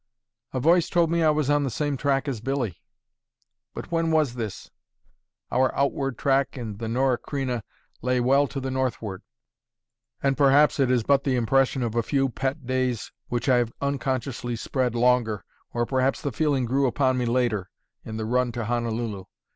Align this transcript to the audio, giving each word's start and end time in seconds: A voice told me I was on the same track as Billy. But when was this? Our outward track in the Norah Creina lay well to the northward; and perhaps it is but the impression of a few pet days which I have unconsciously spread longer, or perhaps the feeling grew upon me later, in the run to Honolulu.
A 0.51 0.59
voice 0.59 0.89
told 0.89 1.11
me 1.11 1.21
I 1.21 1.29
was 1.29 1.47
on 1.47 1.61
the 1.61 1.69
same 1.69 1.95
track 1.95 2.27
as 2.27 2.41
Billy. 2.41 2.81
But 3.75 3.91
when 3.91 4.09
was 4.09 4.33
this? 4.33 4.71
Our 5.51 5.71
outward 5.75 6.17
track 6.17 6.57
in 6.57 6.77
the 6.77 6.87
Norah 6.87 7.19
Creina 7.19 7.61
lay 8.01 8.19
well 8.19 8.47
to 8.47 8.59
the 8.59 8.71
northward; 8.71 9.21
and 10.23 10.35
perhaps 10.35 10.79
it 10.79 10.89
is 10.89 11.03
but 11.03 11.23
the 11.23 11.35
impression 11.35 11.83
of 11.83 11.93
a 11.93 12.01
few 12.01 12.29
pet 12.29 12.65
days 12.65 13.11
which 13.27 13.47
I 13.47 13.57
have 13.57 13.73
unconsciously 13.79 14.55
spread 14.55 14.95
longer, 14.95 15.45
or 15.71 15.85
perhaps 15.85 16.19
the 16.19 16.31
feeling 16.31 16.65
grew 16.65 16.87
upon 16.87 17.15
me 17.15 17.27
later, 17.27 17.69
in 18.03 18.17
the 18.17 18.25
run 18.25 18.51
to 18.53 18.65
Honolulu. 18.65 19.25